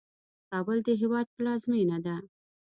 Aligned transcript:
کابل 0.51 0.77
د 0.87 0.89
هیواد 1.01 1.27
پلازمینه 1.35 1.97
ده 2.05 2.15